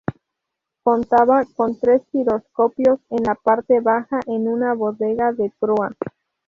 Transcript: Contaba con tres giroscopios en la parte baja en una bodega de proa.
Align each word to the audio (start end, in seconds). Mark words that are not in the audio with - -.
Contaba 0.81 1.45
con 1.55 1.77
tres 1.79 2.01
giroscopios 2.11 2.97
en 3.11 3.21
la 3.23 3.35
parte 3.35 3.81
baja 3.81 4.19
en 4.25 4.47
una 4.47 4.73
bodega 4.73 5.31
de 5.31 5.53
proa. 5.59 5.91